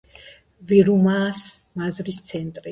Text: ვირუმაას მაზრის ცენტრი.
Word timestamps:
ვირუმაას 0.71 1.45
მაზრის 1.83 2.25
ცენტრი. 2.33 2.69